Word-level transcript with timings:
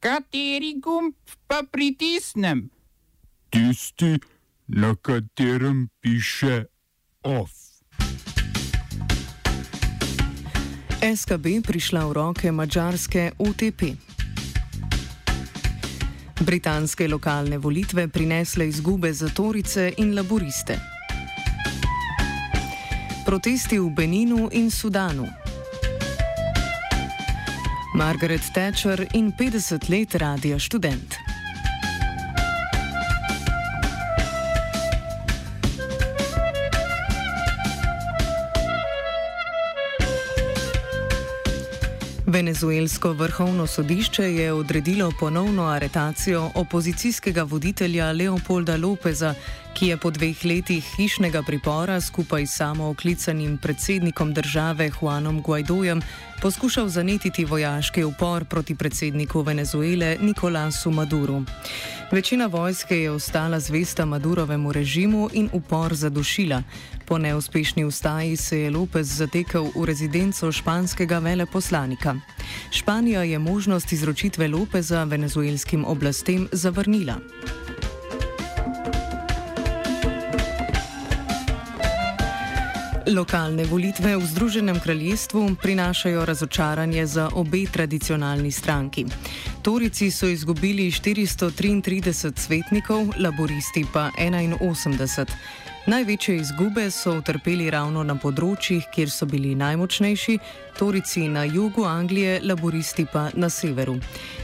Kateri 0.00 0.80
gumb 0.80 1.12
pa 1.46 1.60
pritisnem? 1.70 2.70
Tisti, 3.52 4.16
na 4.66 4.94
katerem 4.96 5.88
piše 6.00 6.64
OF. 7.22 7.50
SKB 11.04 11.60
prišla 11.66 12.06
v 12.08 12.12
roke 12.12 12.52
mačarske 12.52 13.32
UTP. 13.38 13.82
Britanske 16.40 17.08
lokalne 17.08 17.58
volitve 17.58 18.08
prinesle 18.08 18.68
izgube 18.68 19.12
za 19.12 19.28
Torice 19.28 19.92
in 19.98 20.16
laboriste. 20.16 20.80
Protesti 23.26 23.78
v 23.78 23.92
Beninu 23.92 24.48
in 24.52 24.70
Sudanu. 24.70 25.39
Margaret 27.94 28.52
Thatcher 28.54 29.06
in 29.12 29.32
50 29.32 29.90
let 29.90 30.14
radija 30.14 30.58
študent. 30.58 31.14
Venezuelsko 42.26 43.12
vrhovno 43.12 43.66
sodišče 43.66 44.22
je 44.22 44.52
odredilo 44.52 45.12
ponovno 45.20 45.66
aretacijo 45.66 46.50
opozicijskega 46.54 47.42
voditelja 47.42 48.12
Leopolda 48.12 48.76
Lopeza, 48.76 49.34
ki 49.80 49.86
je 49.86 49.96
po 49.96 50.10
dveh 50.12 50.36
letih 50.44 50.84
hišnega 50.84 51.40
pripora 51.42 52.00
skupaj 52.00 52.44
s 52.46 52.58
samooklicanim 52.60 53.56
predsednikom 53.58 54.34
države 54.34 54.90
Juanom 54.92 55.40
Guaidojem 55.42 56.02
poskušal 56.42 56.88
zanetiti 56.88 57.44
vojaški 57.44 58.04
upor 58.04 58.44
proti 58.44 58.74
predsedniku 58.74 59.40
Venezuele 59.42 60.16
Nikolasu 60.20 60.90
Maduru. 60.90 61.42
Večina 62.12 62.46
vojske 62.46 62.98
je 62.98 63.10
ostala 63.10 63.60
zvesta 63.60 64.04
Madurovemu 64.04 64.72
režimu 64.72 65.30
in 65.32 65.48
upor 65.52 65.94
zadušila. 65.94 66.62
Po 67.06 67.18
neuspešni 67.18 67.84
ustaji 67.84 68.36
se 68.36 68.60
je 68.60 68.70
Lopez 68.70 69.16
zatekel 69.16 69.70
v 69.76 69.84
rezidenco 69.84 70.52
španskega 70.52 71.18
veleposlanika. 71.18 72.16
Španija 72.70 73.22
je 73.22 73.38
možnost 73.38 73.92
izročitve 73.92 74.48
Lopeza 74.48 75.04
venezuelskim 75.04 75.84
oblastem 75.84 76.48
zavrnila. 76.52 77.16
Lokalne 83.10 83.64
volitve 83.64 84.16
v 84.16 84.26
Združenem 84.26 84.80
kraljestvu 84.80 85.56
prinašajo 85.62 86.24
razočaranje 86.24 87.06
za 87.06 87.30
obe 87.34 87.64
tradicionalni 87.72 88.50
stranki. 88.52 89.04
Torici 89.62 90.10
so 90.10 90.26
izgubili 90.26 90.90
433 90.90 92.32
svetnikov, 92.36 93.06
laboristi 93.18 93.84
pa 93.92 94.10
81. 94.18 95.26
Največje 95.90 96.36
izgube 96.36 96.90
so 96.90 97.16
utrpeli 97.18 97.64
ravno 97.70 98.04
na 98.06 98.14
področjih, 98.14 98.84
kjer 98.94 99.10
so 99.10 99.26
bili 99.26 99.56
najmočnejši, 99.58 100.36
torici 100.78 101.24
na 101.26 101.42
jugu 101.50 101.82
Anglije, 101.82 102.36
laboristi 102.46 103.08
pa 103.10 103.24
na 103.34 103.48
severu. 103.50 103.96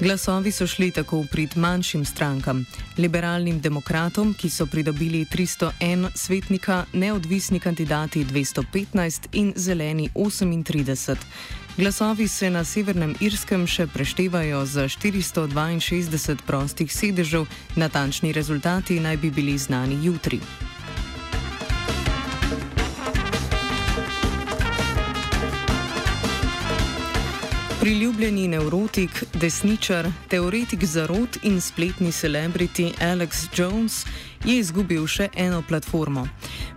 Glasovi 0.00 0.50
so 0.50 0.66
šli 0.66 0.88
tako 0.96 1.20
v 1.20 1.28
prid 1.30 1.54
manjšim 1.54 2.02
strankam, 2.10 2.64
liberalnim 2.98 3.60
demokratom, 3.62 4.32
ki 4.34 4.50
so 4.50 4.66
pridobili 4.66 5.20
301 5.30 6.08
svetnika, 6.18 6.80
neodvisni 6.92 7.60
kandidati 7.62 8.24
215 8.24 9.28
in 9.38 9.52
zeleni 9.54 10.08
38. 10.14 11.22
Glasovi 11.76 12.26
se 12.28 12.50
na 12.50 12.64
Severnem 12.64 13.14
Irskem 13.20 13.66
še 13.66 13.86
preštevajo 13.86 14.64
za 14.66 14.88
462 14.90 16.42
prostih 16.46 16.90
sedežev, 16.90 17.46
natančni 17.76 18.32
rezultati 18.34 18.98
naj 18.98 19.22
bi 19.22 19.30
bili 19.30 19.54
znani 19.58 20.00
jutri. 20.02 20.42
Priljubljeni 27.88 28.48
neurotik, 28.48 29.22
desničar, 29.40 30.10
teoretik 30.28 30.82
zarot 30.84 31.38
in 31.42 31.60
spletni 31.60 32.12
celebrity 32.12 32.92
Alex 33.00 33.46
Jones 33.56 34.04
je 34.44 34.58
izgubil 34.58 35.06
še 35.08 35.30
eno 35.32 35.62
platformo. 35.68 36.26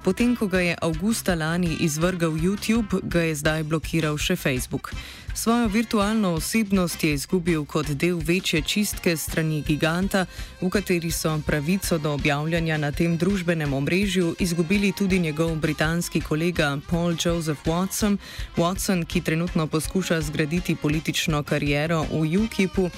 Potem, 0.06 0.38
ko 0.40 0.48
ga 0.48 0.62
je 0.64 0.78
avgusta 0.82 1.36
lani 1.36 1.74
izvrgal 1.84 2.32
YouTube, 2.40 3.02
ga 3.04 3.26
je 3.28 3.36
zdaj 3.36 3.64
blokiral 3.68 4.16
še 4.16 4.38
Facebook. 4.40 4.94
Svojo 5.34 5.68
virtualno 5.68 6.34
osebnost 6.34 7.04
je 7.04 7.14
izgubil 7.14 7.66
kot 7.66 7.88
del 7.88 8.20
večje 8.24 8.62
čistke 8.62 9.18
strani 9.18 9.64
giganta, 9.68 10.26
v 10.62 10.70
kateri 10.70 11.12
so 11.12 11.40
pravico 11.48 11.98
do 11.98 12.14
objavljanja 12.14 12.78
na 12.78 12.92
tem 12.92 13.18
družbenem 13.18 13.74
omrežju 13.74 14.36
izgubili 14.40 14.92
tudi 14.92 15.20
njegov 15.20 15.56
britanski 15.56 16.22
kolega 16.22 16.78
Paul 16.90 17.16
Joseph 17.26 17.64
Watson, 17.66 18.18
Watson 18.58 19.06
ki 19.06 19.22
trenutno 19.22 19.68
poskuša 19.68 20.22
zgraditi 20.22 20.76
politično 20.76 21.44
kariero 21.44 22.06
v 22.12 22.38
UKIP-u, 22.44 22.90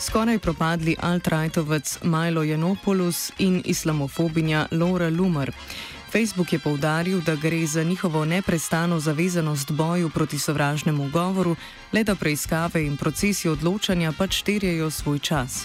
skoraj 0.00 0.38
propadli 0.38 0.96
alt-rightovec 1.00 1.98
Milo 2.02 2.42
Janopoulos 2.42 3.30
in 3.38 3.62
islamofobinja 3.64 4.66
Laura 4.70 5.08
Lumer. 5.08 5.52
Facebook 6.12 6.52
je 6.52 6.58
povdaril, 6.58 7.20
da 7.20 7.34
gre 7.34 7.66
za 7.66 7.82
njihovo 7.82 8.24
neprestano 8.24 9.00
zavezanost 9.00 9.70
boju 9.70 10.10
proti 10.10 10.38
sovražnemu 10.38 11.08
govoru, 11.08 11.56
le 11.92 12.04
da 12.04 12.14
preiskave 12.14 12.86
in 12.86 12.96
procesi 12.96 13.48
odločanja 13.48 14.12
pač 14.18 14.42
terjajo 14.42 14.90
svoj 14.90 15.18
čas. 15.18 15.64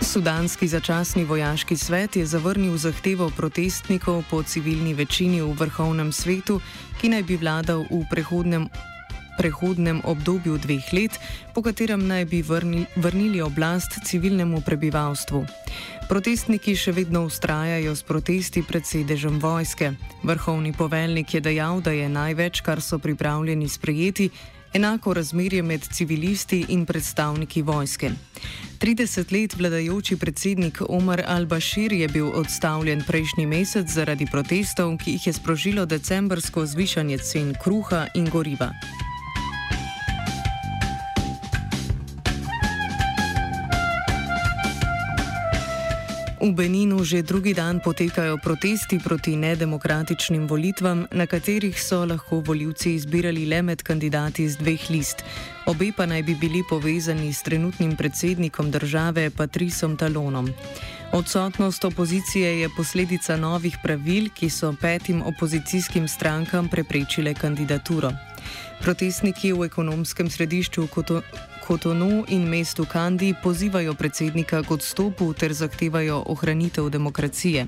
Sudanski 0.00 0.68
začasni 0.68 1.24
vojaški 1.24 1.76
svet 1.76 2.16
je 2.16 2.26
zavrnil 2.26 2.76
zahtevo 2.76 3.30
protestnikov 3.36 4.22
po 4.30 4.42
civilni 4.42 4.94
večini 4.94 5.40
v 5.40 5.52
vrhovnem 5.52 6.12
svetu, 6.12 6.60
ki 7.00 7.08
naj 7.08 7.22
bi 7.22 7.36
vladal 7.36 7.86
v 7.90 8.04
prehodnem 8.10 8.68
prehodnem 9.38 10.00
obdobju 10.04 10.58
dveh 10.58 10.92
let, 10.92 11.18
po 11.54 11.62
katerem 11.62 12.06
naj 12.06 12.24
bi 12.24 12.42
vrni, 12.42 12.86
vrnili 12.96 13.40
oblast 13.40 13.98
civilnemu 14.04 14.60
prebivalstvu. 14.66 15.44
Protestniki 16.08 16.74
še 16.76 16.92
vedno 16.92 17.24
ustrajajo 17.24 17.94
s 17.96 18.02
protesti 18.02 18.62
pred 18.62 18.86
sedežem 18.86 19.38
vojske. 19.40 19.94
Vrhovni 20.22 20.72
poveljnik 20.72 21.34
je 21.34 21.40
dejal, 21.40 21.80
da 21.80 21.94
je 21.96 22.08
največ, 22.08 22.60
kar 22.60 22.82
so 22.82 22.98
pripravljeni 22.98 23.68
sprejeti, 23.68 24.30
enako 24.74 25.14
razmerje 25.14 25.62
med 25.62 25.80
civilisti 25.92 26.64
in 26.68 26.86
predstavniki 26.86 27.62
vojske. 27.62 28.10
30 28.78 29.32
let 29.32 29.54
vladajoči 29.56 30.16
predsednik 30.16 30.82
Omar 30.88 31.22
al-Bashir 31.28 31.92
je 31.92 32.08
bil 32.08 32.32
odstavljen 32.34 33.04
prejšnji 33.06 33.46
mesec 33.46 33.86
zaradi 33.86 34.26
protestov, 34.26 34.96
ki 34.98 35.16
jih 35.16 35.26
je 35.26 35.32
sprožilo 35.32 35.86
decembrsko 35.86 36.66
zvišanje 36.66 37.18
cen 37.18 37.54
kruha 37.62 38.06
in 38.14 38.28
goriva. 38.30 38.72
V 46.42 46.50
Beninu 46.50 47.06
že 47.06 47.22
drugi 47.22 47.54
dan 47.54 47.78
potekajo 47.78 48.34
protesti 48.42 48.98
proti 48.98 49.38
nedemokratičnim 49.38 50.50
volitvam, 50.50 51.06
na 51.14 51.22
katerih 51.30 51.78
so 51.78 52.02
lahko 52.02 52.42
voljivci 52.42 52.98
izbirali 52.98 53.46
le 53.46 53.62
med 53.62 53.82
kandidati 53.82 54.48
z 54.50 54.58
dveh 54.58 54.90
list. 54.90 55.22
Obe 55.70 55.92
pa 55.94 56.02
naj 56.06 56.22
bi 56.26 56.34
bili 56.34 56.66
povezani 56.66 57.30
s 57.32 57.46
trenutnim 57.46 57.94
predsednikom 57.96 58.70
države 58.74 59.30
Patrisom 59.30 59.96
Talonom. 59.96 60.50
Odsotnost 61.12 61.84
opozicije 61.84 62.60
je 62.60 62.68
posledica 62.76 63.36
novih 63.36 63.78
pravil, 63.82 64.26
ki 64.34 64.50
so 64.50 64.74
petim 64.74 65.22
opozicijskim 65.22 66.08
strankam 66.08 66.68
preprečile 66.68 67.34
kandidaturo. 67.34 68.10
Protestniki 68.82 69.52
v 69.52 69.70
ekonomskem 69.70 70.30
središču 70.30 70.90
Kotonu 71.72 72.24
in 72.28 72.44
mestu 72.44 72.84
Kandi 72.84 73.34
pozivajo 73.42 73.94
predsednika 73.94 74.60
k 74.62 74.70
odstopu 74.70 75.32
ter 75.32 75.52
zahtevajo 75.52 76.18
ohranitev 76.28 76.90
demokracije. 76.92 77.66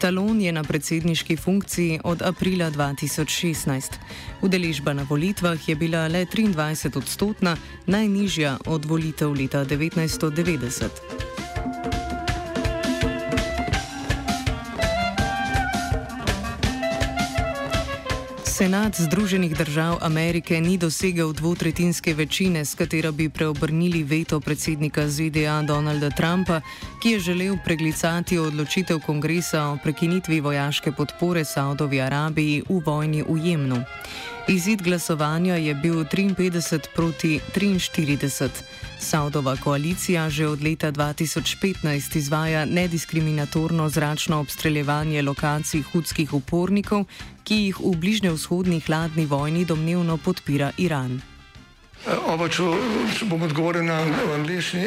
Talon 0.00 0.40
je 0.40 0.52
na 0.52 0.62
predsedniški 0.64 1.36
funkciji 1.36 2.00
od 2.04 2.22
aprila 2.22 2.70
2016. 2.70 4.00
Udeležba 4.40 4.92
na 4.92 5.04
volitvah 5.10 5.68
je 5.68 5.76
bila 5.76 6.08
le 6.08 6.24
23 6.24 6.96
odstotna, 6.96 7.56
najnižja 7.86 8.56
od 8.66 8.84
volitev 8.84 9.36
leta 9.36 9.64
1990. 9.64 11.25
Senat 18.56 18.96
Združenih 18.96 19.56
držav 19.56 19.98
Amerike 20.00 20.60
ni 20.60 20.78
dosegel 20.78 21.32
dvotretinske 21.32 22.14
večine, 22.14 22.64
s 22.64 22.74
katero 22.74 23.12
bi 23.12 23.28
preobrnili 23.28 24.02
veto 24.02 24.40
predsednika 24.40 25.08
ZDA 25.08 25.62
Donalda 25.62 26.10
Trumpa, 26.10 26.60
ki 27.02 27.10
je 27.10 27.20
želel 27.20 27.56
preglicati 27.64 28.38
odločitev 28.38 29.00
kongresa 29.06 29.62
o 29.64 29.76
prekinitvi 29.82 30.40
vojaške 30.40 30.92
podpore 30.92 31.44
Saudovi 31.44 32.00
Arabiji 32.00 32.62
v 32.68 32.80
vojni 32.86 33.22
v 33.28 33.36
Jemnu. 33.44 33.82
Izid 34.48 34.82
glasovanja 34.82 35.54
je 35.54 35.74
bil 35.74 36.04
53 36.04 36.80
proti 36.94 37.40
43. 37.54 38.48
Saudova 38.98 39.56
koalicija 39.56 40.30
že 40.30 40.46
od 40.46 40.62
leta 40.62 40.92
2015 40.92 42.16
izvaja 42.16 42.64
nediskriminatorno 42.64 43.88
zračno 43.88 44.40
obstreljevanje 44.40 45.22
lokacij 45.22 45.82
hudskih 45.82 46.32
upornikov, 46.32 47.04
ki 47.46 47.56
jih 47.68 47.78
v 47.78 47.94
bližnjevzhodni 48.02 48.80
hladni 48.86 49.26
vojni 49.30 49.64
domnevno 49.64 50.18
podpira 50.18 50.72
Iran. 50.82 51.20
Oba, 52.26 52.48
če, 52.50 52.66
če 53.18 53.26
bom 53.30 53.42
odgovoril 53.46 53.86
na 53.86 54.00
angliški. 54.34 54.86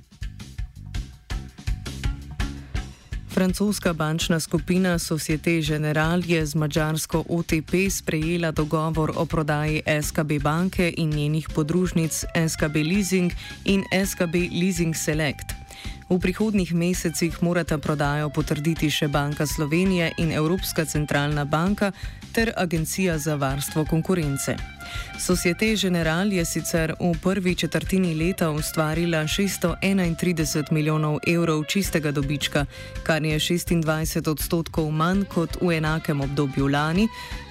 Francoska 3.41 3.93
bančna 3.93 4.39
skupina 4.39 4.99
Societe 4.99 5.61
Generale 5.61 6.21
je 6.27 6.45
z 6.45 6.55
mačarsko 6.55 7.25
OTP 7.29 7.89
sprejela 7.89 8.51
dogovor 8.51 9.11
o 9.15 9.25
prodaji 9.25 9.81
SKB 10.01 10.31
banke 10.43 10.93
in 10.97 11.09
njenih 11.09 11.49
podružnic 11.55 12.25
SKB 12.49 12.75
Leasing 12.75 13.31
in 13.65 13.83
SKB 14.05 14.35
Leasing 14.61 14.95
Select. 14.95 15.57
V 16.09 16.19
prihodnih 16.19 16.73
mesecih 16.73 17.43
morata 17.43 17.77
prodajo 17.77 18.29
potrditi 18.29 18.89
še 18.93 19.07
Banka 19.07 19.47
Slovenije 19.47 20.11
in 20.17 20.31
Evropska 20.31 20.85
centralna 20.85 21.45
banka 21.45 21.91
ter 22.33 22.53
Agencija 22.57 23.17
za 23.17 23.35
varstvo 23.35 23.85
konkurence. 23.89 24.55
Societe 25.19 25.75
Generale 25.75 26.35
je 26.35 26.45
sicer 26.45 26.93
v 26.99 27.13
prvi 27.23 27.55
četrtini 27.55 28.15
leta 28.15 28.49
ustvarila 28.49 29.23
631 29.23 30.71
milijonov 30.71 31.19
evrov 31.27 31.63
čistega 31.63 32.11
dobička, 32.11 32.65
kar 33.03 33.23
je 33.23 33.39
26 33.39 34.29
odstotkov 34.29 34.91
manj 34.91 35.23
kot 35.25 35.57
v 35.61 35.77
enakem 35.77 36.21
obdobju 36.21 36.67
lani. 36.67 37.07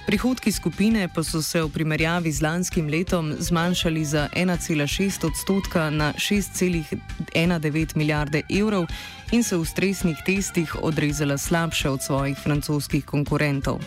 Prihodki 0.07 0.51
skupine 0.51 1.07
pa 1.15 1.23
so 1.23 1.41
se 1.41 1.61
v 1.61 1.69
primerjavi 1.69 2.31
z 2.31 2.41
lanskim 2.41 2.87
letom 2.89 3.35
zmanjšali 3.39 4.05
za 4.05 4.27
1,6 4.35 5.27
odstotka 5.27 5.89
na 5.89 6.13
6,19 6.13 7.95
milijarde 7.95 8.41
evrov 8.49 8.85
in 9.31 9.43
se 9.43 9.57
v 9.57 9.65
stresnih 9.65 10.17
testih 10.25 10.75
odrezala 10.83 11.37
slabše 11.37 11.89
od 11.89 12.03
svojih 12.03 12.37
francoskih 12.37 13.05
konkurentov. 13.05 13.79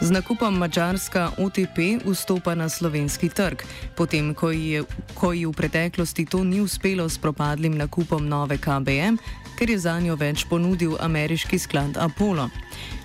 Z 0.00 0.10
nakupom 0.10 0.52
Mačarska 0.58 1.30
OTP 1.40 2.04
vstopa 2.04 2.54
na 2.54 2.68
slovenski 2.68 3.28
trg, 3.28 3.64
potem 3.96 4.34
ko 4.34 4.50
ji, 4.50 4.84
ko 5.14 5.32
ji 5.32 5.46
v 5.46 5.52
preteklosti 5.52 6.28
to 6.28 6.44
ni 6.44 6.60
uspelo 6.60 7.08
s 7.08 7.18
propadlim 7.18 7.72
nakupom 7.80 8.28
nove 8.28 8.60
KBM, 8.60 9.16
ker 9.56 9.70
je 9.70 9.78
za 9.78 9.96
njo 10.00 10.16
več 10.20 10.44
ponudil 10.44 11.00
ameriški 11.00 11.58
sklad 11.58 11.96
Apollo. 11.96 12.50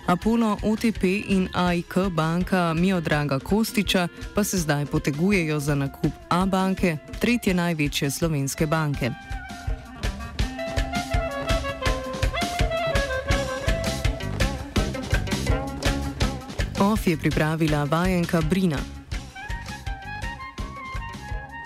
Apollo, 0.08 0.58
OTP 0.64 1.04
in 1.32 1.48
AIK 1.54 2.12
banka 2.12 2.74
Miodraga 2.74 3.40
Kostiča 3.40 4.08
pa 4.36 4.44
se 4.44 4.58
zdaj 4.58 4.86
potegujejo 4.86 5.60
za 5.60 5.76
nakup 5.76 6.12
A 6.30 6.46
banke, 6.46 6.98
tretje 7.20 7.54
največje 7.54 8.12
slovenske 8.12 8.68
banke. 8.68 9.12
OF 16.82 17.08
je 17.08 17.18
pripravila 17.18 17.84
vajenka 17.84 18.42
Brina. 18.42 19.01